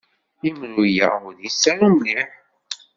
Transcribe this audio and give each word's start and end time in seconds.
Imru-a 0.47 1.05
ur 1.27 1.35
yettaru 1.43 1.87
mliḥ. 1.95 2.29